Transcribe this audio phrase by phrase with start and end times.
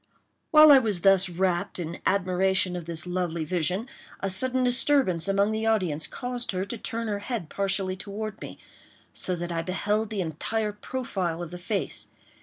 [0.49, 3.87] While I was thus wrapped in admiration of this lovely vision,
[4.19, 8.57] a sudden disturbance among the audience caused her to turn her head partially toward me,
[9.13, 12.07] so that I beheld the entire profile of the face.